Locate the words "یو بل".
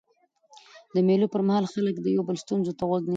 2.15-2.35